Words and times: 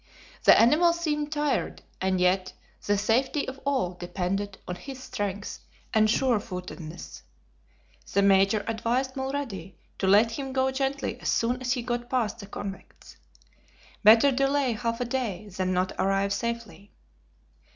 The 0.45 0.59
animal 0.59 0.93
seemed 0.93 1.31
tired, 1.31 1.83
and 2.01 2.19
yet 2.19 2.53
the 2.87 2.97
safety 2.97 3.47
of 3.47 3.59
all 3.65 3.93
depended 3.93 4.57
on 4.67 4.73
his 4.75 5.03
strength 5.03 5.59
and 5.93 6.07
surefootedness. 6.07 7.21
The 8.11 8.23
Major 8.23 8.65
advised 8.67 9.13
Mulrady 9.15 9.75
to 9.99 10.07
let 10.07 10.31
him 10.31 10.53
go 10.53 10.71
gently 10.71 11.19
as 11.19 11.29
soon 11.29 11.61
as 11.61 11.73
he 11.73 11.83
got 11.83 12.09
past 12.09 12.39
the 12.39 12.47
convicts. 12.47 13.17
Better 14.03 14.31
delay 14.31 14.71
half 14.71 14.99
a 15.01 15.05
day 15.05 15.47
than 15.49 15.71
not 15.71 15.91
arrive 15.99 16.33
safely. 16.33 16.91